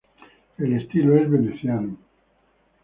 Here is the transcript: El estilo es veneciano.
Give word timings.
El 0.57 0.73
estilo 0.81 1.15
es 1.15 1.29
veneciano. 1.29 1.95